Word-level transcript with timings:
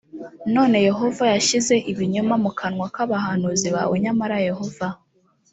none 0.55 0.77
yehova 0.87 1.23
yashyize 1.33 1.75
ibinyoma 1.91 2.35
mu 2.43 2.51
kanwa 2.59 2.87
k’aba 2.95 3.11
bahanuzi 3.13 3.67
bawe 3.75 3.95
nyamara 4.03 4.35
yehova 4.47 4.87